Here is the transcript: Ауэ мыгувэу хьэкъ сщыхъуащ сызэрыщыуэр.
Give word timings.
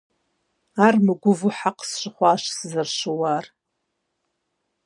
Ауэ 0.85 0.99
мыгувэу 1.05 1.55
хьэкъ 1.57 1.83
сщыхъуащ 1.89 2.43
сызэрыщыуэр. 2.55 3.45